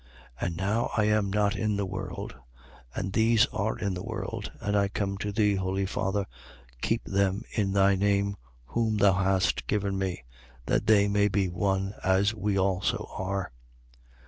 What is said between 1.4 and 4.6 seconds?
in the world, and these are in the world,